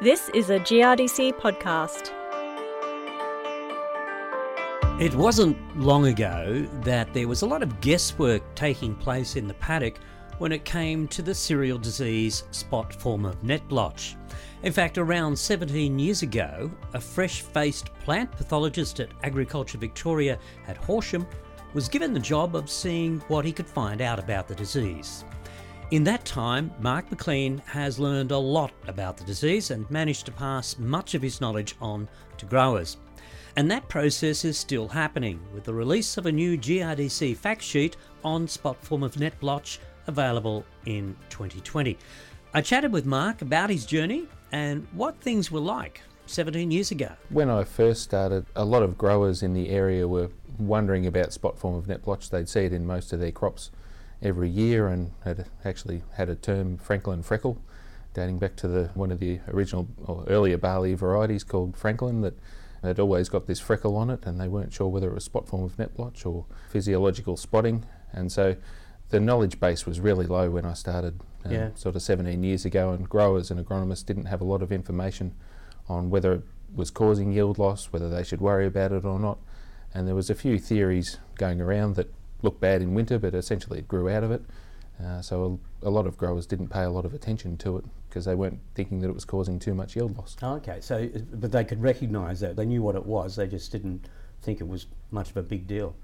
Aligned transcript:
This 0.00 0.28
is 0.28 0.48
a 0.50 0.60
GRDC 0.60 1.40
podcast. 1.40 2.12
It 5.00 5.12
wasn't 5.12 5.58
long 5.76 6.06
ago 6.06 6.64
that 6.82 7.12
there 7.12 7.26
was 7.26 7.42
a 7.42 7.46
lot 7.46 7.64
of 7.64 7.80
guesswork 7.80 8.42
taking 8.54 8.94
place 8.94 9.34
in 9.34 9.48
the 9.48 9.54
paddock 9.54 9.98
when 10.38 10.52
it 10.52 10.64
came 10.64 11.08
to 11.08 11.20
the 11.20 11.34
cereal 11.34 11.78
disease 11.78 12.44
spot 12.52 12.94
form 12.94 13.24
of 13.24 13.42
net 13.42 13.66
blotch. 13.66 14.14
In 14.62 14.72
fact, 14.72 14.98
around 14.98 15.36
17 15.36 15.98
years 15.98 16.22
ago, 16.22 16.70
a 16.94 17.00
fresh 17.00 17.40
faced 17.40 17.92
plant 17.94 18.30
pathologist 18.30 19.00
at 19.00 19.10
Agriculture 19.24 19.78
Victoria 19.78 20.38
at 20.68 20.76
Horsham 20.76 21.26
was 21.74 21.88
given 21.88 22.14
the 22.14 22.20
job 22.20 22.54
of 22.54 22.70
seeing 22.70 23.18
what 23.26 23.44
he 23.44 23.50
could 23.50 23.66
find 23.66 24.00
out 24.00 24.20
about 24.20 24.46
the 24.46 24.54
disease. 24.54 25.24
In 25.90 26.04
that 26.04 26.26
time, 26.26 26.70
Mark 26.80 27.10
McLean 27.10 27.62
has 27.64 27.98
learned 27.98 28.30
a 28.30 28.36
lot 28.36 28.72
about 28.86 29.16
the 29.16 29.24
disease 29.24 29.70
and 29.70 29.90
managed 29.90 30.26
to 30.26 30.32
pass 30.32 30.78
much 30.78 31.14
of 31.14 31.22
his 31.22 31.40
knowledge 31.40 31.76
on 31.80 32.06
to 32.36 32.44
growers. 32.44 32.98
And 33.56 33.70
that 33.70 33.88
process 33.88 34.44
is 34.44 34.58
still 34.58 34.86
happening 34.86 35.40
with 35.54 35.64
the 35.64 35.72
release 35.72 36.18
of 36.18 36.26
a 36.26 36.32
new 36.32 36.58
GRDC 36.58 37.38
fact 37.38 37.62
sheet 37.62 37.96
on 38.22 38.46
spot 38.46 38.76
form 38.84 39.02
of 39.02 39.18
net 39.18 39.40
blotch 39.40 39.80
available 40.06 40.62
in 40.84 41.16
2020. 41.30 41.96
I 42.52 42.60
chatted 42.60 42.92
with 42.92 43.06
Mark 43.06 43.40
about 43.40 43.70
his 43.70 43.86
journey 43.86 44.28
and 44.52 44.86
what 44.92 45.18
things 45.22 45.50
were 45.50 45.58
like 45.58 46.02
17 46.26 46.70
years 46.70 46.90
ago. 46.90 47.12
When 47.30 47.48
I 47.48 47.64
first 47.64 48.02
started, 48.02 48.44
a 48.56 48.64
lot 48.64 48.82
of 48.82 48.98
growers 48.98 49.42
in 49.42 49.54
the 49.54 49.70
area 49.70 50.06
were 50.06 50.28
wondering 50.58 51.06
about 51.06 51.32
spot 51.32 51.58
form 51.58 51.76
of 51.76 51.88
net 51.88 52.02
blotch. 52.02 52.28
They'd 52.28 52.46
see 52.46 52.66
it 52.66 52.74
in 52.74 52.84
most 52.86 53.14
of 53.14 53.20
their 53.20 53.32
crops 53.32 53.70
every 54.22 54.48
year 54.48 54.88
and 54.88 55.12
had 55.24 55.46
actually 55.64 56.02
had 56.16 56.28
a 56.28 56.34
term 56.34 56.76
Franklin 56.78 57.22
freckle 57.22 57.62
dating 58.14 58.38
back 58.38 58.56
to 58.56 58.66
the 58.66 58.90
one 58.94 59.12
of 59.12 59.20
the 59.20 59.38
original 59.48 59.86
or 60.06 60.24
earlier 60.28 60.56
barley 60.58 60.94
varieties 60.94 61.44
called 61.44 61.76
Franklin 61.76 62.20
that 62.22 62.34
had 62.82 62.98
always 62.98 63.28
got 63.28 63.46
this 63.46 63.60
freckle 63.60 63.96
on 63.96 64.10
it 64.10 64.24
and 64.26 64.40
they 64.40 64.48
weren't 64.48 64.72
sure 64.72 64.88
whether 64.88 65.08
it 65.08 65.14
was 65.14 65.24
spot 65.24 65.46
form 65.48 65.62
of 65.64 65.78
net 65.78 65.94
blotch 65.94 66.24
or 66.26 66.46
physiological 66.70 67.36
spotting 67.36 67.84
and 68.12 68.32
so 68.32 68.56
the 69.10 69.20
knowledge 69.20 69.60
base 69.60 69.86
was 69.86 70.00
really 70.00 70.26
low 70.26 70.50
when 70.50 70.64
I 70.64 70.74
started 70.74 71.20
um, 71.44 71.52
Yeah. 71.52 71.70
sort 71.74 71.94
of 71.96 72.02
17 72.02 72.42
years 72.42 72.64
ago 72.64 72.90
and 72.90 73.08
growers 73.08 73.50
and 73.50 73.64
agronomists 73.64 74.04
didn't 74.04 74.26
have 74.26 74.40
a 74.40 74.44
lot 74.44 74.62
of 74.62 74.72
information 74.72 75.34
on 75.88 76.10
whether 76.10 76.32
it 76.34 76.42
was 76.74 76.90
causing 76.90 77.32
yield 77.32 77.58
loss, 77.58 77.86
whether 77.86 78.10
they 78.10 78.22
should 78.22 78.40
worry 78.42 78.66
about 78.66 78.92
it 78.92 79.04
or 79.06 79.18
not. 79.18 79.38
And 79.94 80.06
there 80.06 80.14
was 80.14 80.28
a 80.28 80.34
few 80.34 80.58
theories 80.58 81.18
going 81.36 81.62
around 81.62 81.94
that 81.96 82.12
looked 82.42 82.60
bad 82.60 82.82
in 82.82 82.94
winter, 82.94 83.18
but 83.18 83.34
essentially 83.34 83.78
it 83.78 83.88
grew 83.88 84.08
out 84.08 84.24
of 84.24 84.30
it. 84.30 84.42
Uh, 85.02 85.20
so 85.20 85.60
a, 85.82 85.88
a 85.88 85.90
lot 85.90 86.06
of 86.06 86.16
growers 86.16 86.46
didn't 86.46 86.68
pay 86.68 86.82
a 86.82 86.90
lot 86.90 87.04
of 87.04 87.14
attention 87.14 87.56
to 87.56 87.76
it 87.76 87.84
because 88.08 88.24
they 88.24 88.34
weren't 88.34 88.58
thinking 88.74 89.00
that 89.00 89.08
it 89.08 89.14
was 89.14 89.24
causing 89.24 89.58
too 89.58 89.74
much 89.74 89.94
yield 89.94 90.16
loss. 90.16 90.36
Oh, 90.42 90.54
okay, 90.54 90.80
so 90.80 91.08
but 91.34 91.52
they 91.52 91.64
could 91.64 91.80
recognise 91.80 92.40
that 92.40 92.56
they 92.56 92.66
knew 92.66 92.82
what 92.82 92.96
it 92.96 93.06
was. 93.06 93.36
They 93.36 93.46
just 93.46 93.70
didn't 93.70 94.08
think 94.42 94.60
it 94.60 94.68
was 94.68 94.86
much 95.10 95.30
of 95.30 95.36
a 95.36 95.42
big 95.42 95.66
deal. 95.66 95.94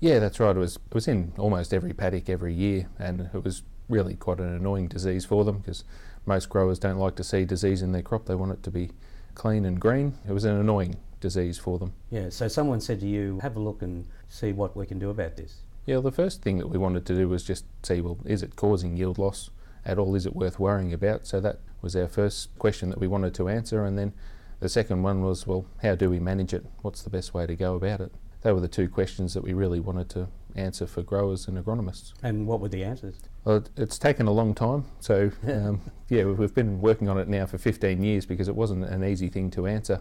Yeah, 0.00 0.18
that's 0.18 0.38
right. 0.38 0.54
It 0.54 0.58
was 0.58 0.76
it 0.76 0.94
was 0.94 1.08
in 1.08 1.32
almost 1.38 1.72
every 1.72 1.92
paddock 1.92 2.28
every 2.28 2.54
year, 2.54 2.88
and 2.98 3.30
it 3.32 3.44
was 3.44 3.62
really 3.88 4.14
quite 4.14 4.38
an 4.38 4.52
annoying 4.52 4.88
disease 4.88 5.24
for 5.24 5.44
them 5.44 5.58
because 5.58 5.84
most 6.26 6.50
growers 6.50 6.78
don't 6.78 6.98
like 6.98 7.16
to 7.16 7.24
see 7.24 7.44
disease 7.44 7.80
in 7.80 7.92
their 7.92 8.02
crop. 8.02 8.26
They 8.26 8.34
want 8.34 8.52
it 8.52 8.62
to 8.64 8.70
be 8.70 8.90
clean 9.34 9.64
and 9.64 9.80
green. 9.80 10.18
It 10.28 10.32
was 10.32 10.44
an 10.44 10.56
annoying 10.56 10.96
disease 11.20 11.58
for 11.58 11.78
them. 11.78 11.92
Yeah. 12.10 12.28
So 12.30 12.48
someone 12.48 12.80
said 12.80 13.00
to 13.00 13.06
you, 13.06 13.38
"Have 13.42 13.56
a 13.56 13.60
look 13.60 13.82
and 13.82 14.06
see 14.28 14.52
what 14.52 14.76
we 14.76 14.86
can 14.86 14.98
do 14.98 15.10
about 15.10 15.36
this." 15.36 15.62
Yeah, 15.86 15.96
well, 15.96 16.02
the 16.02 16.12
first 16.12 16.42
thing 16.42 16.58
that 16.58 16.68
we 16.68 16.76
wanted 16.76 17.06
to 17.06 17.14
do 17.14 17.28
was 17.28 17.42
just 17.42 17.64
see, 17.82 18.02
well, 18.02 18.18
is 18.26 18.42
it 18.42 18.56
causing 18.56 18.96
yield 18.96 19.16
loss 19.16 19.50
at 19.86 19.98
all? 19.98 20.14
Is 20.14 20.26
it 20.26 20.36
worth 20.36 20.58
worrying 20.58 20.92
about? 20.92 21.26
So 21.26 21.40
that 21.40 21.60
was 21.80 21.96
our 21.96 22.08
first 22.08 22.56
question 22.58 22.90
that 22.90 23.00
we 23.00 23.08
wanted 23.08 23.34
to 23.36 23.48
answer, 23.48 23.84
and 23.84 23.98
then 23.98 24.12
the 24.60 24.68
second 24.68 25.02
one 25.02 25.22
was, 25.22 25.46
well, 25.46 25.64
how 25.82 25.94
do 25.94 26.10
we 26.10 26.18
manage 26.18 26.52
it? 26.52 26.66
What's 26.82 27.02
the 27.02 27.10
best 27.10 27.32
way 27.32 27.46
to 27.46 27.54
go 27.54 27.74
about 27.74 28.00
it? 28.00 28.12
They 28.42 28.52
were 28.52 28.60
the 28.60 28.68
two 28.68 28.88
questions 28.88 29.34
that 29.34 29.42
we 29.42 29.52
really 29.52 29.80
wanted 29.80 30.10
to 30.10 30.28
answer 30.54 30.86
for 30.86 31.02
growers 31.02 31.48
and 31.48 31.56
agronomists. 31.56 32.12
And 32.22 32.46
what 32.46 32.60
were 32.60 32.68
the 32.68 32.84
answers? 32.84 33.16
Well, 33.44 33.64
it's 33.76 33.98
taken 33.98 34.26
a 34.26 34.32
long 34.32 34.54
time. 34.54 34.84
So, 35.00 35.30
um, 35.46 35.80
yeah, 36.08 36.24
we've 36.24 36.54
been 36.54 36.80
working 36.80 37.08
on 37.08 37.18
it 37.18 37.28
now 37.28 37.46
for 37.46 37.58
15 37.58 38.02
years 38.02 38.26
because 38.26 38.48
it 38.48 38.54
wasn't 38.54 38.84
an 38.84 39.04
easy 39.04 39.28
thing 39.28 39.50
to 39.52 39.66
answer. 39.66 40.00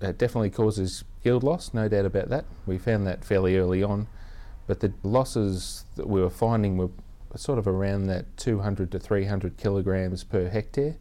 It 0.00 0.18
definitely 0.18 0.50
causes 0.50 1.04
yield 1.22 1.42
loss, 1.42 1.74
no 1.74 1.88
doubt 1.88 2.06
about 2.06 2.28
that. 2.30 2.44
We 2.66 2.78
found 2.78 3.06
that 3.06 3.24
fairly 3.24 3.56
early 3.56 3.82
on. 3.82 4.06
But 4.66 4.80
the 4.80 4.92
losses 5.02 5.84
that 5.96 6.08
we 6.08 6.20
were 6.20 6.30
finding 6.30 6.76
were 6.78 6.90
sort 7.36 7.58
of 7.58 7.66
around 7.66 8.06
that 8.06 8.36
200 8.36 8.90
to 8.92 8.98
300 8.98 9.56
kilograms 9.56 10.24
per 10.24 10.48
hectare 10.48 10.96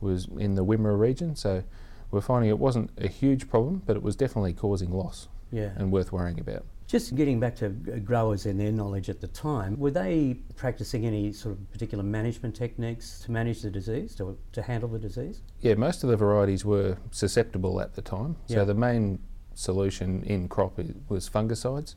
was 0.00 0.26
in 0.38 0.54
the 0.56 0.64
Wimmera 0.64 0.98
region. 0.98 1.36
So 1.36 1.64
we're 2.10 2.20
finding 2.20 2.50
it 2.50 2.58
wasn't 2.58 2.90
a 2.98 3.08
huge 3.08 3.48
problem, 3.48 3.82
but 3.86 3.96
it 3.96 4.02
was 4.02 4.14
definitely 4.16 4.52
causing 4.52 4.90
loss 4.92 5.28
Yeah. 5.50 5.70
and 5.76 5.90
worth 5.90 6.12
worrying 6.12 6.38
about. 6.38 6.64
Just 6.86 7.14
getting 7.14 7.40
back 7.40 7.56
to 7.56 7.70
growers 7.70 8.44
and 8.44 8.60
their 8.60 8.70
knowledge 8.70 9.08
at 9.08 9.20
the 9.20 9.28
time, 9.28 9.78
were 9.78 9.90
they 9.90 10.36
practicing 10.54 11.06
any 11.06 11.32
sort 11.32 11.54
of 11.54 11.72
particular 11.72 12.04
management 12.04 12.54
techniques 12.54 13.20
to 13.20 13.32
manage 13.32 13.62
the 13.62 13.70
disease, 13.70 14.14
to, 14.16 14.36
to 14.52 14.62
handle 14.62 14.88
the 14.88 14.98
disease? 14.98 15.40
Yeah, 15.60 15.74
most 15.74 16.04
of 16.04 16.10
the 16.10 16.16
varieties 16.16 16.64
were 16.64 16.98
susceptible 17.10 17.80
at 17.80 17.94
the 17.94 18.02
time. 18.02 18.36
Yeah. 18.48 18.56
So 18.56 18.64
the 18.66 18.74
main 18.74 19.18
solution 19.54 20.22
in 20.24 20.48
crop 20.48 20.78
was 21.08 21.28
fungicides, 21.28 21.94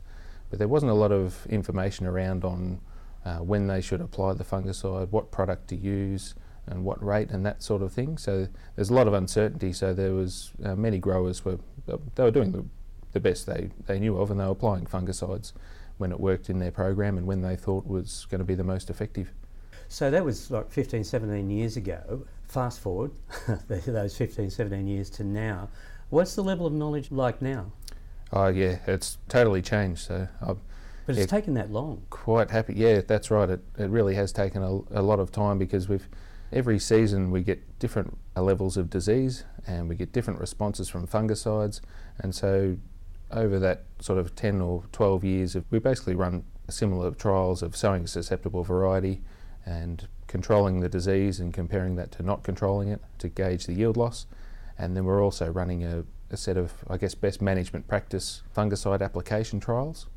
but 0.49 0.57
there 0.59 0.69
wasn't 0.69 0.91
a 0.91 0.95
lot 0.95 1.11
of 1.11 1.45
information 1.47 2.05
around 2.05 2.45
on 2.45 2.79
uh, 3.25 3.39
when 3.39 3.67
they 3.67 3.81
should 3.81 3.99
apply 3.99 4.33
the 4.33 4.45
fungicide, 4.45 5.09
what 5.09 5.31
product 5.31 5.67
to 5.67 5.75
use, 5.75 6.33
and 6.67 6.83
what 6.83 7.03
rate, 7.03 7.31
and 7.31 7.45
that 7.45 7.61
sort 7.63 7.81
of 7.81 7.91
thing. 7.91 8.17
So 8.17 8.47
there's 8.75 8.89
a 8.89 8.93
lot 8.93 9.07
of 9.07 9.13
uncertainty. 9.13 9.73
So 9.73 9.93
there 9.93 10.13
was 10.13 10.51
uh, 10.63 10.75
many 10.75 10.99
growers 10.99 11.43
were 11.43 11.59
they 11.85 12.23
were 12.23 12.31
doing 12.31 12.51
the, 12.51 12.65
the 13.17 13.29
best 13.29 13.45
they, 13.47 13.69
they 13.87 13.99
knew 13.99 14.17
of, 14.17 14.29
and 14.31 14.39
they 14.39 14.45
were 14.45 14.51
applying 14.51 14.85
fungicides 14.85 15.51
when 15.97 16.11
it 16.11 16.19
worked 16.19 16.49
in 16.49 16.59
their 16.59 16.71
program 16.71 17.17
and 17.17 17.25
when 17.25 17.41
they 17.41 17.55
thought 17.55 17.85
was 17.87 18.27
going 18.29 18.39
to 18.39 18.45
be 18.45 18.53
the 18.55 18.63
most 18.63 18.89
effective. 18.89 19.31
So 19.89 20.11
that 20.11 20.23
was 20.23 20.51
like 20.51 20.69
15, 20.71 21.03
17 21.03 21.49
years 21.49 21.77
ago. 21.77 22.25
Fast 22.47 22.79
forward 22.79 23.11
those 23.67 24.15
15, 24.15 24.49
17 24.51 24.87
years 24.87 25.09
to 25.11 25.23
now. 25.23 25.69
What's 26.09 26.35
the 26.35 26.43
level 26.43 26.65
of 26.67 26.73
knowledge 26.73 27.11
like 27.11 27.41
now? 27.41 27.71
Oh 28.31 28.47
yeah, 28.47 28.79
it's 28.85 29.17
totally 29.27 29.61
changed. 29.61 30.01
So 30.01 30.27
I'm 30.41 30.59
But 31.05 31.13
it's 31.15 31.19
Yeah. 31.21 31.25
taken 31.25 31.53
that 31.55 31.71
long. 31.71 32.03
quite 32.09 32.51
happy. 32.51 32.73
Yeah, 32.75 33.01
that's 33.05 33.31
right. 33.31 33.49
It, 33.49 33.61
it 33.77 33.89
really 33.89 34.15
has 34.15 34.31
taken 34.31 34.61
a, 34.61 34.79
a 34.91 35.01
lot 35.01 35.19
of 35.19 35.31
time 35.31 35.57
because 35.57 35.89
we've 35.89 36.07
every 36.51 36.79
season 36.79 37.31
we 37.31 37.41
get 37.43 37.79
different 37.79 38.17
levels 38.35 38.77
of 38.77 38.89
disease 38.89 39.43
and 39.65 39.89
we 39.89 39.95
get 39.95 40.11
different 40.13 40.39
responses 40.39 40.87
from 40.89 41.07
fungicides, 41.07 41.81
and 42.19 42.33
so 42.35 42.77
over 43.31 43.59
that 43.59 43.83
sort 43.99 44.19
of 44.19 44.35
10 44.35 44.61
or 44.61 44.83
12 44.91 45.23
years, 45.23 45.55
of, 45.55 45.65
we 45.69 45.79
basically 45.79 46.15
run 46.15 46.43
similar 46.69 47.11
trials 47.11 47.61
of 47.61 47.75
sowing 47.75 48.03
a 48.03 48.07
susceptible 48.07 48.63
variety 48.63 49.21
and 49.65 50.07
controlling 50.27 50.79
the 50.81 50.89
disease 50.89 51.39
and 51.39 51.53
comparing 51.53 51.95
that 51.95 52.11
to 52.11 52.23
not 52.23 52.43
controlling 52.43 52.89
it 52.89 53.01
to 53.19 53.27
gauge 53.29 53.65
the 53.65 53.73
yield 53.73 53.97
loss. 53.97 54.25
And 54.77 54.95
then 54.95 55.05
we're 55.05 55.23
also 55.23 55.49
running 55.49 55.83
a, 55.83 56.03
a 56.29 56.37
set 56.37 56.57
of, 56.57 56.73
I 56.89 56.97
guess, 56.97 57.15
best 57.15 57.41
management 57.41 57.87
practice 57.87 58.43
fungicide 58.55 59.01
application 59.01 59.59
trials. 59.59 60.07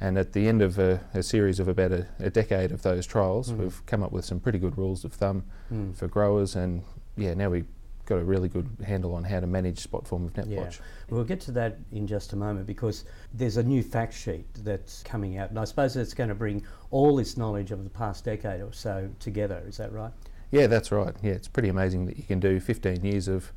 And 0.00 0.16
at 0.16 0.32
the 0.32 0.46
end 0.46 0.62
of 0.62 0.78
a, 0.78 1.00
a 1.12 1.22
series 1.24 1.58
of 1.58 1.66
about 1.66 1.90
a, 1.90 2.06
a 2.20 2.30
decade 2.30 2.70
of 2.70 2.82
those 2.82 3.04
trials, 3.06 3.50
Mm. 3.50 3.58
we've 3.58 3.84
come 3.86 4.02
up 4.04 4.12
with 4.12 4.24
some 4.24 4.38
pretty 4.38 4.58
good 4.60 4.78
rules 4.78 5.04
of 5.04 5.12
thumb 5.12 5.44
Mm. 5.72 5.96
for 5.96 6.06
growers. 6.06 6.54
And 6.54 6.82
yeah, 7.16 7.34
now 7.34 7.50
we've 7.50 7.66
got 8.08 8.18
a 8.18 8.24
really 8.24 8.48
good 8.48 8.66
handle 8.84 9.14
on 9.14 9.22
how 9.22 9.38
to 9.38 9.46
manage 9.46 9.78
spot 9.78 10.08
form 10.08 10.24
of 10.24 10.34
net 10.34 10.46
Yeah. 10.46 10.70
We'll 11.10 11.24
get 11.24 11.40
to 11.42 11.52
that 11.52 11.78
in 11.92 12.06
just 12.06 12.32
a 12.32 12.36
moment 12.36 12.66
because 12.66 13.04
there's 13.34 13.58
a 13.58 13.62
new 13.62 13.82
fact 13.82 14.14
sheet 14.14 14.46
that's 14.64 15.02
coming 15.02 15.36
out, 15.36 15.50
and 15.50 15.58
I 15.58 15.64
suppose 15.64 15.94
it's 15.94 16.14
going 16.14 16.30
to 16.30 16.34
bring 16.34 16.64
all 16.90 17.16
this 17.16 17.36
knowledge 17.36 17.70
of 17.70 17.84
the 17.84 17.90
past 17.90 18.24
decade 18.24 18.62
or 18.62 18.72
so 18.72 19.10
together. 19.20 19.62
Is 19.68 19.76
that 19.76 19.92
right? 19.92 20.12
Yeah, 20.50 20.66
that's 20.66 20.90
right. 20.90 21.14
Yeah, 21.22 21.32
it's 21.32 21.48
pretty 21.48 21.68
amazing 21.68 22.06
that 22.06 22.16
you 22.16 22.22
can 22.22 22.40
do 22.40 22.58
15 22.58 23.04
years 23.04 23.28
of 23.28 23.52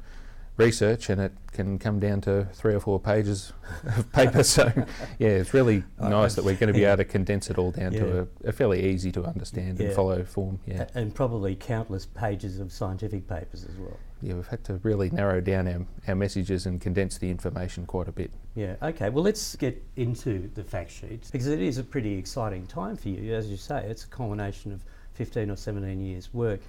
research 0.58 1.10
and 1.10 1.20
it 1.22 1.32
can 1.54 1.80
come 1.80 2.00
down 2.00 2.22
to 2.22 2.46
three 2.54 2.74
or 2.74 2.80
four 2.80 3.00
pages 3.00 3.52
of 3.98 4.12
paper. 4.12 4.44
so, 4.44 4.72
yeah, 5.20 5.30
it's 5.30 5.54
really 5.54 5.84
nice 6.00 6.36
that 6.36 6.46
we're 6.46 6.56
going 6.56 6.68
to 6.72 6.74
be 6.78 6.84
able 6.86 6.98
to 6.98 7.06
condense 7.06 7.50
it 7.50 7.58
all 7.58 7.72
down 7.72 7.92
to 7.94 8.22
a, 8.44 8.50
a 8.50 8.52
fairly 8.52 8.86
easy 8.90 9.12
to 9.12 9.24
understand 9.24 9.80
Yeah. 9.80 9.88
and 9.88 9.96
follow 9.96 10.24
form. 10.24 10.60
Yeah. 10.68 10.86
A- 10.94 10.98
And 11.00 11.16
probably 11.16 11.56
countless 11.56 12.06
pages 12.06 12.60
of 12.60 12.72
scientific 12.72 13.28
papers 13.28 13.66
as 13.66 13.76
well. 13.78 13.98
yeah, 14.22 14.34
we've 14.36 14.48
had 14.48 14.64
to 14.66 14.76
really 14.84 15.10
narrow 15.10 15.42
down 15.42 15.68
our, 15.68 15.86
our 16.08 16.16
messages 16.16 16.66
and 16.66 16.80
condense 16.80 17.18
the 17.18 17.30
information 17.30 17.86
quite 17.86 18.08
a 18.08 18.12
bit. 18.12 18.32
Yeah, 18.56 18.76
okay. 18.82 19.10
Well, 19.10 19.24
let's 19.24 19.56
get 19.56 19.82
into 19.96 20.50
the 20.54 20.64
fact 20.64 20.92
sheets 20.92 21.32
because 21.32 21.48
it 21.48 21.62
is 21.62 21.78
a 21.78 21.84
pretty 21.84 22.14
exciting 22.18 22.68
time 22.68 22.98
for 22.98 23.10
you. 23.10 23.34
As 23.34 23.50
you 23.50 23.58
say, 23.58 23.86
it's 23.88 24.04
a 24.04 24.08
culmination 24.08 24.72
of 24.74 24.84
15 25.14 25.50
or 25.50 25.56
17 25.56 26.00
years' 26.02 26.34
work. 26.34 26.60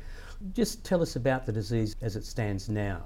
Just 0.54 0.82
tell 0.84 1.02
us 1.02 1.16
about 1.16 1.44
the 1.46 1.52
disease 1.52 1.94
as 2.00 2.16
it 2.16 2.24
stands 2.24 2.68
now 2.68 3.02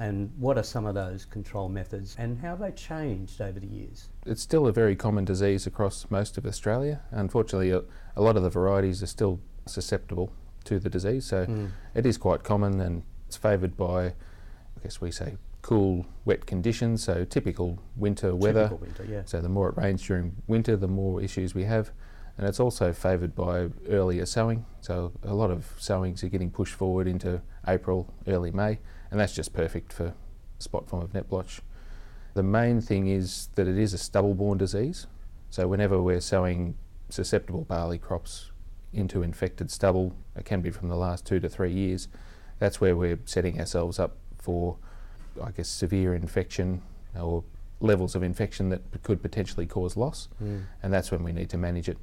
and 0.00 0.32
what 0.38 0.56
are 0.56 0.62
some 0.62 0.86
of 0.86 0.94
those 0.94 1.26
control 1.26 1.68
methods 1.68 2.16
and 2.18 2.38
how 2.38 2.48
have 2.48 2.58
they 2.60 2.70
changed 2.72 3.40
over 3.40 3.60
the 3.60 3.66
years? 3.66 4.08
It's 4.24 4.40
still 4.42 4.66
a 4.66 4.72
very 4.72 4.96
common 4.96 5.24
disease 5.26 5.66
across 5.66 6.06
most 6.10 6.38
of 6.38 6.46
Australia. 6.46 7.02
Unfortunately, 7.10 7.70
a, 7.70 7.82
a 8.16 8.22
lot 8.22 8.36
of 8.36 8.42
the 8.42 8.48
varieties 8.50 9.02
are 9.02 9.06
still 9.06 9.40
susceptible 9.66 10.32
to 10.64 10.78
the 10.80 10.88
disease, 10.90 11.26
so 11.26 11.44
Mm. 11.46 11.70
it 11.94 12.06
is 12.06 12.16
quite 12.18 12.42
common 12.42 12.80
and 12.80 13.02
it's 13.26 13.36
favoured 13.36 13.76
by 13.76 14.06
I 14.06 14.82
guess 14.82 15.00
we 15.00 15.10
say 15.10 15.36
cool, 15.62 16.06
wet 16.24 16.46
conditions, 16.46 17.04
so 17.04 17.24
typical 17.26 17.78
winter 17.94 18.34
weather. 18.34 18.62
Typical 18.70 18.78
winter, 18.78 19.04
yeah. 19.04 19.22
So 19.26 19.42
the 19.42 19.50
more 19.50 19.68
it 19.68 19.76
rains 19.76 20.02
during 20.02 20.36
winter, 20.46 20.74
the 20.74 20.88
more 20.88 21.20
issues 21.20 21.54
we 21.54 21.64
have. 21.64 21.90
And 22.38 22.48
it's 22.48 22.58
also 22.58 22.94
favoured 22.94 23.34
by 23.34 23.68
earlier 23.86 24.24
sowing. 24.24 24.64
So 24.80 25.12
a 25.22 25.34
lot 25.34 25.50
of 25.50 25.66
sowings 25.78 26.24
are 26.24 26.28
getting 26.30 26.50
pushed 26.50 26.72
forward 26.72 27.06
into 27.06 27.42
April, 27.68 28.10
early 28.26 28.50
May, 28.50 28.78
and 29.10 29.18
that's 29.20 29.34
just 29.34 29.52
perfect 29.52 29.92
for 29.92 30.14
spot 30.58 30.88
form 30.88 31.02
of 31.02 31.14
net 31.14 31.28
blotch. 31.28 31.60
The 32.34 32.42
main 32.42 32.80
thing 32.80 33.08
is 33.08 33.48
that 33.56 33.66
it 33.66 33.76
is 33.78 33.92
a 33.94 33.98
stubble-borne 33.98 34.58
disease. 34.58 35.06
So 35.50 35.66
whenever 35.66 36.00
we're 36.00 36.20
sowing 36.20 36.76
susceptible 37.08 37.62
barley 37.64 37.98
crops 37.98 38.52
into 38.92 39.22
infected 39.22 39.70
stubble, 39.70 40.14
it 40.36 40.44
can 40.44 40.60
be 40.60 40.70
from 40.70 40.88
the 40.88 40.96
last 40.96 41.26
two 41.26 41.40
to 41.40 41.48
three 41.48 41.72
years, 41.72 42.08
that's 42.58 42.80
where 42.80 42.94
we're 42.96 43.18
setting 43.24 43.58
ourselves 43.58 43.98
up 43.98 44.16
for, 44.38 44.76
I 45.42 45.50
guess, 45.50 45.68
severe 45.68 46.14
infection 46.14 46.82
or 47.18 47.42
levels 47.80 48.14
of 48.14 48.22
infection 48.22 48.68
that 48.68 48.82
could 49.02 49.22
potentially 49.22 49.66
cause 49.66 49.96
loss, 49.96 50.28
Mm. 50.42 50.64
and 50.82 50.92
that's 50.92 51.10
when 51.10 51.22
we 51.24 51.32
need 51.32 51.48
to 51.50 51.56
manage 51.58 51.88
it. 51.88 51.98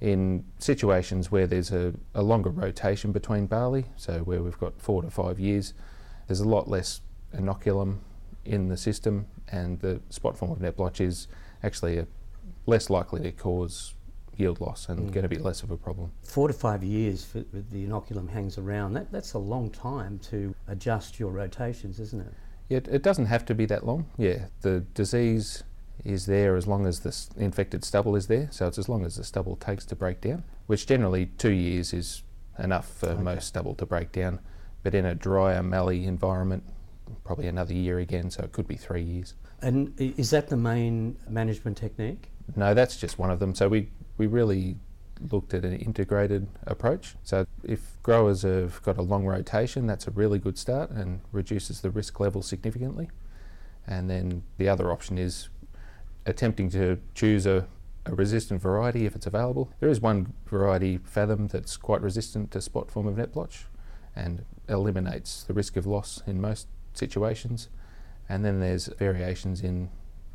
In 0.00 0.44
situations 0.58 1.30
where 1.30 1.46
there's 1.46 1.72
a, 1.72 1.94
a 2.14 2.22
longer 2.22 2.50
rotation 2.50 3.10
between 3.12 3.46
barley, 3.46 3.86
so 3.96 4.18
where 4.20 4.42
we've 4.42 4.58
got 4.58 4.78
four 4.80 5.02
to 5.02 5.10
five 5.10 5.40
years, 5.40 5.72
there's 6.26 6.40
a 6.40 6.48
lot 6.48 6.68
less 6.68 7.00
inoculum 7.36 7.98
in 8.44 8.68
the 8.68 8.76
system, 8.76 9.26
and 9.50 9.80
the 9.80 10.00
spot 10.10 10.36
form 10.36 10.50
of 10.50 10.60
net 10.60 10.76
blotch 10.76 11.00
is 11.00 11.28
actually 11.62 11.98
a, 11.98 12.06
less 12.66 12.90
likely 12.90 13.20
to 13.22 13.32
cause 13.32 13.94
yield 14.36 14.60
loss 14.60 14.88
and 14.88 14.98
Mm. 15.10 15.12
going 15.12 15.22
to 15.22 15.28
be 15.28 15.38
less 15.38 15.62
of 15.62 15.70
a 15.70 15.76
problem. 15.76 16.10
Four 16.24 16.48
to 16.48 16.54
five 16.54 16.82
years 16.82 17.24
for, 17.24 17.42
for 17.44 17.60
the 17.70 17.86
inoculum 17.86 18.28
hangs 18.28 18.58
around. 18.58 18.94
That, 18.94 19.12
that's 19.12 19.34
a 19.34 19.38
long 19.38 19.70
time 19.70 20.18
to 20.30 20.54
adjust 20.66 21.20
your 21.20 21.30
rotations, 21.30 22.00
isn't 22.00 22.20
it? 22.20 22.32
It, 22.68 22.88
it 22.88 23.02
doesn't 23.02 23.26
have 23.26 23.44
to 23.46 23.54
be 23.54 23.64
that 23.66 23.86
long. 23.86 24.06
Yeah, 24.18 24.46
the 24.62 24.80
disease 24.94 25.62
is 26.04 26.26
there 26.26 26.56
as 26.56 26.66
long 26.66 26.84
as 26.86 27.00
the 27.00 27.14
infected 27.42 27.84
stubble 27.84 28.16
is 28.16 28.26
there. 28.26 28.48
So 28.50 28.66
it's 28.66 28.78
as 28.78 28.88
long 28.88 29.04
as 29.04 29.16
the 29.16 29.24
stubble 29.24 29.56
takes 29.56 29.84
to 29.86 29.94
break 29.96 30.20
down, 30.20 30.42
which 30.66 30.86
generally 30.86 31.26
two 31.38 31.52
years 31.52 31.92
is 31.92 32.22
enough 32.58 32.88
for 32.90 33.10
Okay. 33.10 33.22
most 33.22 33.46
stubble 33.46 33.74
to 33.76 33.86
break 33.86 34.10
down. 34.12 34.40
But 34.84 34.94
in 34.94 35.06
a 35.06 35.14
drier, 35.14 35.62
mallee 35.62 36.04
environment, 36.04 36.62
probably 37.24 37.48
another 37.48 37.74
year 37.74 37.98
again. 37.98 38.30
So 38.30 38.44
it 38.44 38.52
could 38.52 38.68
be 38.68 38.76
three 38.76 39.02
years. 39.02 39.34
And 39.62 39.92
is 39.98 40.30
that 40.30 40.48
the 40.48 40.56
main 40.56 41.16
management 41.28 41.78
technique? 41.78 42.30
No, 42.54 42.74
that's 42.74 42.98
just 42.98 43.18
one 43.18 43.30
of 43.30 43.40
them. 43.40 43.54
So 43.54 43.68
we, 43.68 43.88
we 44.18 44.26
really 44.26 44.76
looked 45.30 45.54
at 45.54 45.64
an 45.64 45.74
integrated 45.76 46.46
approach. 46.66 47.16
So 47.22 47.46
if 47.62 48.02
growers 48.02 48.42
have 48.42 48.82
got 48.82 48.98
a 48.98 49.02
long 49.02 49.24
rotation, 49.24 49.86
that's 49.86 50.06
a 50.06 50.10
really 50.10 50.38
good 50.38 50.58
start 50.58 50.90
and 50.90 51.20
reduces 51.32 51.80
the 51.80 51.90
risk 51.90 52.20
level 52.20 52.42
significantly. 52.42 53.10
And 53.86 54.10
then 54.10 54.42
the 54.58 54.68
other 54.68 54.92
option 54.92 55.16
is 55.16 55.48
attempting 56.26 56.68
to 56.70 56.98
choose 57.14 57.46
a, 57.46 57.66
a 58.04 58.14
resistant 58.14 58.60
variety 58.60 59.06
if 59.06 59.14
it's 59.14 59.26
available. 59.26 59.72
There 59.80 59.88
is 59.88 60.00
one 60.00 60.34
variety, 60.46 60.98
Fathom, 60.98 61.48
that's 61.48 61.78
quite 61.78 62.02
resistant 62.02 62.50
to 62.50 62.60
spot 62.60 62.90
form 62.90 63.06
of 63.06 63.16
net 63.16 63.32
blotch 63.32 63.66
and 64.16 64.44
eliminates 64.68 65.42
the 65.44 65.54
risk 65.54 65.76
of 65.76 65.86
loss 65.86 66.22
in 66.26 66.40
most 66.40 66.68
situations. 66.92 67.68
And 68.28 68.44
then 68.44 68.60
there's 68.60 68.86
variations 68.86 69.60
in 69.60 69.90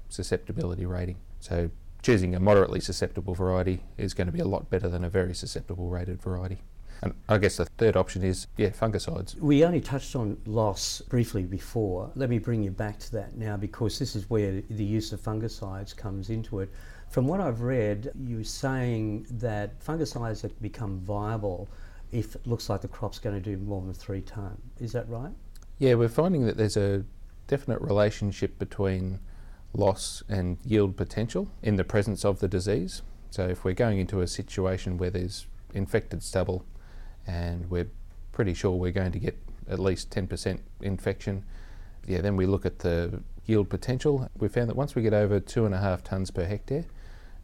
susceptibility 0.10 0.86
rating. 0.86 1.18
So 1.40 1.72
choosing 2.02 2.36
a 2.36 2.40
moderately 2.40 2.80
susceptible 2.80 3.34
variety 3.34 3.82
is 3.98 4.14
going 4.14 4.28
to 4.28 4.34
be 4.34 4.40
a 4.40 4.48
lot 4.48 4.70
better 4.70 4.88
than 4.88 5.04
a 5.04 5.10
very 5.10 5.34
susceptible 5.34 5.90
rated 5.90 6.22
variety. 6.22 6.60
And 7.02 7.14
I 7.30 7.38
guess 7.38 7.58
the 7.58 7.66
third 7.66 7.96
option 7.96 8.24
is, 8.24 8.48
yeah, 8.58 8.70
fungicides. 8.70 9.36
We 9.40 9.64
only 9.64 9.80
touched 9.80 10.16
on 10.16 10.38
loss 10.46 11.02
briefly 11.02 11.44
before. 11.44 12.12
Let 12.16 12.30
me 12.30 12.40
bring 12.40 12.62
you 12.62 12.72
back 12.72 13.00
to 13.00 13.12
that 13.14 13.38
now 13.38 13.56
because 13.56 13.98
this 13.98 14.16
is 14.16 14.30
where 14.30 14.62
the 14.70 14.84
use 14.84 15.14
of 15.14 15.22
fungicides 15.22 15.96
comes 15.96 16.30
into 16.30 16.60
it. 16.60 16.70
From 17.10 17.26
what 17.26 17.40
I've 17.40 17.62
read, 17.62 18.12
you're 18.20 18.44
saying 18.44 19.28
that 19.32 19.80
fungicides 19.80 20.42
have 20.42 20.62
become 20.62 21.00
viable 21.00 21.70
if 22.12 22.36
it 22.36 22.48
looks 22.48 22.70
like 22.70 22.82
the 22.82 22.88
crop's 22.88 23.20
going 23.20 23.36
to 23.36 23.42
do 23.42 23.58
more 23.58 23.82
than 23.82 23.94
three 23.94 24.22
tonne. 24.22 24.62
Is 24.80 24.92
that 24.94 25.08
right? 25.10 25.32
Yeah, 25.78 25.94
we're 25.94 26.10
finding 26.10 26.46
that 26.46 26.58
there's 26.58 26.78
a 26.78 27.06
definite 27.48 27.82
relationship 27.82 28.60
between 28.60 29.20
loss 29.74 30.24
and 30.28 30.58
yield 30.66 30.98
potential 30.98 31.50
in 31.62 31.76
the 31.76 31.84
presence 31.84 32.26
of 32.26 32.40
the 32.40 32.48
disease. 32.48 33.02
So 33.30 33.48
if 33.48 33.64
we're 33.64 33.74
going 33.74 34.00
into 34.00 34.22
a 34.22 34.28
situation 34.28 34.98
where 34.98 35.10
there's 35.10 35.46
infected 35.74 36.24
stubble 36.24 36.66
and 37.28 37.70
we're 37.70 37.90
pretty 38.32 38.54
sure 38.54 38.72
we're 38.72 38.92
going 38.92 39.12
to 39.12 39.20
get 39.20 39.38
at 39.70 39.80
least 39.80 40.10
10% 40.10 40.60
infection, 40.82 41.46
yeah, 42.08 42.22
then 42.22 42.36
we 42.36 42.48
look 42.48 42.66
at 42.66 42.80
the 42.80 43.22
yield 43.46 43.70
potential. 43.70 44.30
We 44.38 44.48
found 44.48 44.70
that 44.70 44.76
once 44.76 44.96
we 44.96 45.04
get 45.04 45.14
over 45.14 45.40
two 45.40 45.66
and 45.66 45.76
a 45.76 45.80
half 45.80 46.04
tonnes 46.04 46.34
per 46.34 46.46
hectare, 46.46 46.86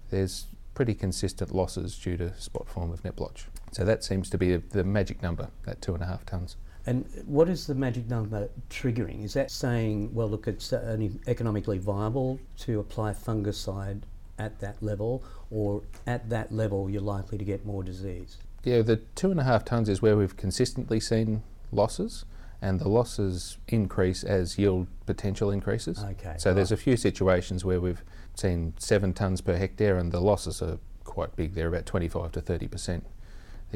there's 0.10 0.48
pretty 0.74 0.94
consistent 0.94 1.54
losses 1.54 1.98
due 1.98 2.18
to 2.18 2.34
spot 2.40 2.68
form 2.68 2.92
of 2.92 3.04
net 3.04 3.16
blotch. 3.16 3.46
So 3.76 3.84
that 3.84 4.06
seems 4.06 4.30
to 4.30 4.38
be 4.38 4.56
the 4.56 4.86
magic 4.86 5.22
number, 5.22 5.50
that 5.66 5.82
two 5.82 5.94
and 5.94 6.02
a 6.02 6.06
half 6.06 6.26
tonnes. 6.26 6.56
And 6.86 7.06
what 7.26 7.50
is 7.50 7.68
the 7.68 7.76
magic 7.76 8.08
number 8.08 8.48
triggering? 8.70 9.26
Is 9.26 9.34
that 9.34 9.52
saying, 9.52 10.14
well, 10.14 10.30
look, 10.30 10.48
it's 10.48 10.72
only 10.72 11.12
economically 11.28 11.78
viable 11.78 12.40
to 12.60 12.80
apply 12.80 13.12
fungicide 13.12 14.04
at 14.40 14.62
that 14.62 14.82
level, 14.82 15.26
or 15.52 15.82
at 16.08 16.30
that 16.30 16.54
level 16.54 16.90
you're 16.90 17.02
likely 17.02 17.38
to 17.38 17.44
get 17.44 17.66
more 17.66 17.84
disease? 17.84 18.38
Yeah, 18.64 18.82
the 18.82 18.96
two 19.14 19.30
and 19.30 19.42
a 19.42 19.44
half 19.44 19.66
tonnes 19.66 19.90
is 19.90 20.02
where 20.02 20.16
we've 20.16 20.38
consistently 20.38 21.02
seen 21.02 21.44
losses, 21.74 22.24
and 22.62 22.80
the 22.80 22.88
losses 22.88 23.58
increase 23.68 24.24
as 24.24 24.58
yield 24.58 24.88
potential 25.06 25.52
increases. 25.52 26.02
Okay. 26.02 26.36
So 26.38 26.54
there's 26.54 26.72
a 26.72 26.78
few 26.78 26.96
situations 26.96 27.66
where 27.66 27.82
we've 27.82 28.06
seen 28.36 28.74
seven 28.78 29.14
tonnes 29.14 29.44
per 29.44 29.58
hectare, 29.58 29.98
and 29.98 30.14
the 30.14 30.22
losses 30.22 30.62
are 30.62 30.78
quite 31.04 31.36
big. 31.36 31.56
They're 31.56 31.68
about 31.68 31.86
25 31.86 32.32
to 32.32 32.40
30 32.40 32.68
percent. 32.70 33.06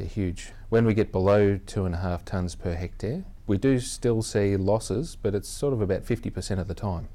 Huge. 0.06 0.51
When 0.69 0.86
we 0.86 0.94
get 0.94 1.12
below 1.12 1.60
two 1.66 1.86
and 1.86 1.96
a 1.96 2.00
half 2.00 2.25
tonnes 2.25 2.57
per 2.57 2.74
hectare, 2.74 3.24
we 3.48 3.57
do 3.57 3.80
still 3.80 4.22
see 4.22 4.56
losses, 4.56 5.16
but 5.16 5.34
it's 5.34 5.50
sort 5.50 5.74
of 5.74 5.81
about 5.81 6.04
50 6.06 6.30
percent 6.30 6.60
of 6.60 6.68
the 6.68 6.74
time. 6.74 7.07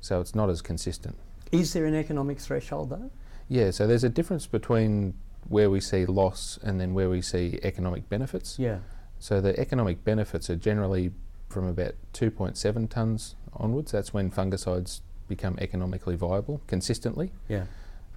So 0.00 0.20
it's 0.20 0.34
not 0.34 0.50
as 0.50 0.62
consistent. 0.62 1.16
Is 1.52 1.72
there 1.72 1.86
an 1.86 1.94
economic 1.94 2.40
threshold 2.40 2.90
though? 2.90 3.10
Yeah, 3.48 3.70
so 3.70 3.86
there's 3.86 4.04
a 4.04 4.08
difference 4.08 4.46
between 4.46 5.14
where 5.48 5.70
we 5.70 5.80
see 5.80 6.04
loss 6.06 6.58
and 6.62 6.80
then 6.80 6.94
where 6.94 7.08
we 7.08 7.22
see 7.22 7.60
economic 7.62 8.08
benefits. 8.08 8.58
Yeah. 8.58 8.78
So 9.18 9.40
the 9.40 9.58
economic 9.58 10.04
benefits 10.04 10.50
are 10.50 10.56
generally 10.56 11.12
from 11.48 11.66
about 11.66 11.94
2.7 12.12 12.88
tonnes 12.88 13.34
onwards. 13.52 13.92
That's 13.92 14.12
when 14.12 14.30
fungicides 14.30 15.00
become 15.28 15.56
economically 15.60 16.16
viable 16.16 16.60
consistently. 16.66 17.30
Yeah. 17.48 17.66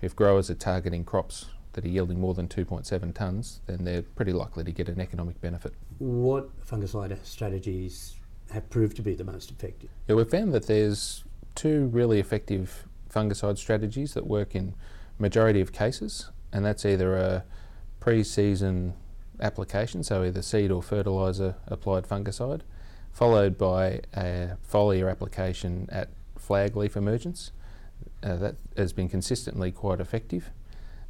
If 0.02 0.16
growers 0.16 0.50
are 0.50 0.56
targeting 0.56 1.04
crops 1.04 1.46
that 1.74 1.86
are 1.86 1.90
yielding 1.90 2.20
more 2.20 2.34
than 2.34 2.48
2.7 2.48 3.14
tonnes, 3.14 3.60
then 3.68 3.84
they're 3.84 4.02
pretty 4.02 4.34
likely 4.34 4.64
to 4.64 4.72
get 4.72 4.90
an 4.90 5.00
economic 5.00 5.40
benefit. 5.42 5.74
What 6.00 6.50
fungicide 6.66 7.18
strategies 7.24 8.16
have 8.52 8.70
proved 8.70 8.96
to 8.98 9.02
be 9.02 9.14
the 9.14 9.24
most 9.24 9.52
effective? 9.52 9.90
Yeah, 10.08 10.16
we've 10.16 10.30
found 10.30 10.54
that 10.54 10.68
there's 10.68 11.24
two 11.56 11.88
really 11.88 12.20
effective 12.20 12.86
fungicide 13.14 13.58
strategies 13.58 14.14
that 14.14 14.26
work 14.26 14.56
in 14.56 14.76
majority 15.18 15.62
of 15.62 15.72
cases, 15.72 16.30
and 16.52 16.66
that's 16.66 16.86
either 16.86 17.16
a 17.16 17.44
pre-season 18.00 18.94
application, 19.40 20.04
so 20.04 20.24
either 20.24 20.42
seed 20.42 20.72
or 20.72 20.82
fertiliser 20.82 21.56
applied 21.68 22.08
fungicide, 22.08 22.62
followed 23.12 23.58
by 23.58 24.02
a 24.16 24.52
foliar 24.68 25.10
application 25.10 25.88
at 25.92 26.10
flag 26.38 26.76
leaf 26.76 26.96
emergence. 26.96 27.52
Uh, 28.22 28.36
that 28.36 28.56
has 28.76 28.92
been 28.92 29.08
consistently 29.08 29.72
quite 29.72 30.00
effective. 30.00 30.52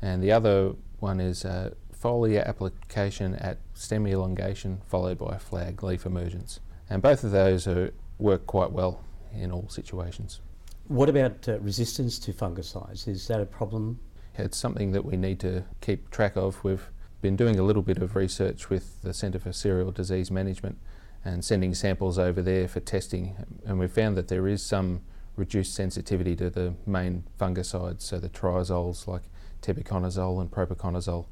And 0.01 0.23
the 0.23 0.31
other 0.31 0.73
one 0.99 1.19
is 1.19 1.45
a 1.45 1.73
foliar 1.93 2.45
application 2.45 3.35
at 3.35 3.57
stem 3.73 4.07
elongation, 4.07 4.81
followed 4.87 5.17
by 5.17 5.37
flag 5.37 5.83
leaf 5.83 6.05
emergence. 6.05 6.59
And 6.89 7.01
both 7.01 7.23
of 7.23 7.31
those 7.31 7.67
are, 7.67 7.93
work 8.17 8.45
quite 8.45 8.71
well 8.71 9.03
in 9.33 9.51
all 9.51 9.67
situations. 9.69 10.41
What 10.87 11.07
about 11.07 11.47
uh, 11.47 11.59
resistance 11.59 12.19
to 12.19 12.33
fungicides? 12.33 13.07
Is 13.07 13.27
that 13.27 13.39
a 13.39 13.45
problem? 13.45 13.99
It's 14.37 14.57
something 14.57 14.91
that 14.93 15.05
we 15.05 15.17
need 15.17 15.39
to 15.41 15.63
keep 15.81 16.09
track 16.09 16.35
of. 16.35 16.63
We've 16.63 16.89
been 17.21 17.35
doing 17.35 17.59
a 17.59 17.63
little 17.63 17.81
bit 17.81 17.97
of 17.99 18.15
research 18.15 18.69
with 18.69 19.01
the 19.01 19.13
Centre 19.13 19.39
for 19.39 19.51
Cereal 19.51 19.91
Disease 19.91 20.31
Management 20.31 20.77
and 21.23 21.43
sending 21.43 21.73
samples 21.73 22.17
over 22.17 22.41
there 22.41 22.67
for 22.67 22.79
testing, 22.79 23.35
and 23.65 23.77
we've 23.77 23.91
found 23.91 24.15
that 24.15 24.29
there 24.29 24.47
is 24.47 24.63
some 24.63 25.01
reduced 25.35 25.75
sensitivity 25.75 26.35
to 26.37 26.49
the 26.49 26.73
main 26.85 27.23
fungicides, 27.39 28.01
so 28.01 28.19
the 28.19 28.29
triazoles 28.29 29.05
like 29.05 29.23
tebuconazole 29.61 30.41
and 30.41 30.49
propiconazole. 30.51 31.25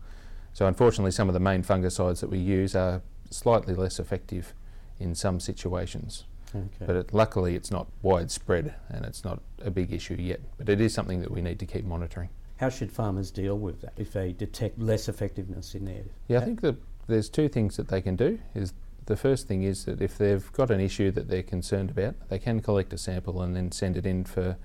So 0.53 0.65
unfortunately, 0.65 1.11
some 1.11 1.27
of 1.27 1.33
the 1.33 1.39
main 1.39 1.63
fungicides 1.63 2.19
that 2.21 2.29
we 2.29 2.39
use 2.39 2.75
are 2.75 3.01
slightly 3.29 3.75
less 3.75 3.99
effective 3.99 4.53
in 4.99 5.13
some 5.13 5.39
situations. 5.39 6.25
Okay. 6.55 6.85
But 6.85 6.95
it, 6.95 7.13
luckily, 7.13 7.55
it's 7.55 7.71
not 7.71 7.87
widespread 8.01 8.73
and 8.89 9.05
it's 9.05 9.23
not 9.23 9.39
a 9.61 9.69
big 9.69 9.91
issue 9.91 10.15
yet. 10.17 10.39
But 10.57 10.69
it 10.69 10.81
is 10.81 10.93
something 10.93 11.19
that 11.21 11.31
we 11.31 11.41
need 11.41 11.59
to 11.59 11.65
keep 11.65 11.85
monitoring. 11.85 12.29
How 12.57 12.69
should 12.69 12.91
farmers 12.91 13.29
deal 13.29 13.57
with 13.57 13.81
that 13.81 13.93
if 13.97 14.13
they 14.13 14.33
detect 14.33 14.79
less 14.79 15.07
effectiveness 15.07 15.75
in 15.75 15.85
their? 15.85 16.03
Yeah, 16.27 16.39
I 16.39 16.45
think 16.45 16.61
that 16.61 16.77
there's 17.07 17.29
two 17.29 17.49
things 17.49 17.77
that 17.77 17.87
they 17.89 18.01
can 18.01 18.15
do. 18.15 18.39
Is 18.55 18.73
The 19.05 19.15
first 19.15 19.47
thing 19.47 19.63
is 19.63 19.85
that 19.85 20.01
if 20.01 20.17
they've 20.17 20.51
got 20.53 20.71
an 20.71 20.79
issue 20.79 21.11
that 21.11 21.27
they're 21.27 21.43
concerned 21.43 21.91
about, 21.91 22.15
they 22.29 22.39
can 22.39 22.61
collect 22.61 22.91
a 22.93 22.97
sample 22.97 23.41
and 23.41 23.55
then 23.55 23.71
send 23.71 23.95
it 23.95 24.05
in 24.05 24.23
for 24.23 24.57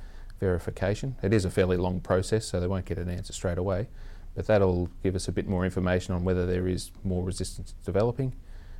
verification. 0.42 1.14
It 1.22 1.32
is 1.32 1.44
a 1.44 1.50
fairly 1.50 1.76
long 1.76 2.00
process, 2.00 2.44
so 2.46 2.58
they 2.58 2.66
won't 2.66 2.84
get 2.84 2.98
an 2.98 3.08
answer 3.08 3.32
straight 3.32 3.58
away, 3.58 3.86
but 4.34 4.48
that'll 4.48 4.90
give 5.00 5.14
us 5.14 5.28
a 5.28 5.32
bit 5.32 5.46
more 5.46 5.64
information 5.64 6.14
on 6.14 6.24
whether 6.24 6.44
there 6.44 6.66
is 6.66 6.90
more 7.04 7.22
resistance 7.22 7.74
developing. 7.84 8.34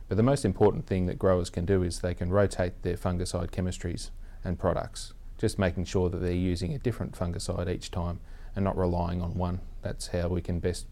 But 0.09 0.17
the 0.17 0.25
most 0.25 0.45
important 0.45 0.89
thing 0.89 1.07
that 1.07 1.21
growers 1.21 1.51
can 1.51 1.65
do 1.65 1.85
is 1.85 2.01
they 2.01 2.15
can 2.15 2.31
rotate 2.31 2.83
their 2.83 2.97
fungicide 2.97 3.53
chemistries 3.53 4.11
and 4.43 4.59
products, 4.59 5.15
just 5.39 5.57
making 5.57 5.85
sure 5.85 6.11
that 6.11 6.19
they're 6.19 6.33
using 6.33 6.75
a 6.75 6.79
different 6.79 7.17
fungicide 7.17 7.73
each 7.73 7.93
time 7.93 8.19
and 8.57 8.65
not 8.65 8.77
relying 8.77 9.23
on 9.23 9.35
one. 9.35 9.61
That's 9.83 10.09
how 10.09 10.29
we 10.29 10.43
can 10.43 10.59
best 10.59 10.87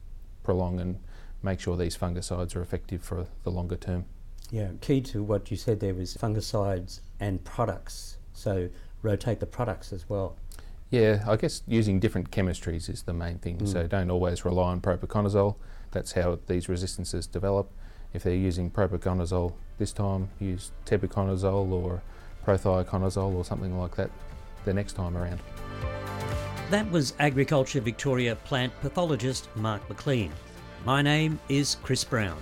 prolong 0.45 0.79
and 0.79 1.01
make 1.43 1.59
sure 1.59 1.77
these 1.77 1.97
fungicides 1.97 2.55
are 2.55 2.63
effective 2.63 3.03
for 3.03 3.27
the 3.43 3.51
longer 3.51 3.77
term. 3.77 4.05
Yeah, 4.53 4.69
key 4.81 5.01
to 5.01 5.25
what 5.25 5.51
you 5.51 5.57
said 5.57 5.81
there 5.81 5.95
was 5.95 6.17
fungicides 6.17 7.01
and 7.19 7.43
products. 7.43 8.19
So 8.33 8.69
rotate 9.03 9.41
the 9.41 9.47
products 9.47 9.93
as 9.93 10.09
well. 10.09 10.37
Yeah, 10.91 11.25
I 11.27 11.37
guess 11.37 11.63
using 11.69 12.01
different 12.01 12.31
chemistries 12.33 12.89
is 12.89 13.03
the 13.03 13.13
main 13.13 13.39
thing. 13.39 13.59
Mm. 13.59 13.69
So 13.69 13.87
don't 13.87 14.11
always 14.11 14.45
rely 14.45 14.71
on 14.71 14.81
propiconazole. 14.81 15.55
That's 15.93 16.13
how 16.13 16.39
these 16.47 16.69
resistances 16.69 17.27
develop. 17.27 17.71
If 18.13 18.25
they're 18.25 18.35
using 18.35 18.71
propiconazole 18.71 19.53
this 19.79 19.93
time, 19.93 20.31
use 20.41 20.73
tebuconazole 20.87 21.71
or 21.71 22.03
prothioconazole 22.45 23.35
or 23.35 23.45
something 23.45 23.79
like 23.79 23.95
that 23.97 24.11
the 24.65 24.75
next 24.75 24.95
time 24.95 25.17
around. 25.17 25.41
That 26.71 26.91
was 26.91 27.15
Agriculture 27.21 27.81
Victoria 27.81 28.35
plant 28.35 28.73
pathologist 28.81 29.49
Mark 29.57 29.89
McLean. 29.89 30.33
My 30.85 31.03
name 31.03 31.39
is 31.49 31.77
Chris 31.83 32.03
Brown. 32.03 32.39